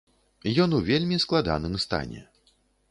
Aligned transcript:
Ён 0.65 0.69
у 0.79 0.79
вельмі 0.89 1.21
складаным 1.27 1.81
стане. 1.87 2.21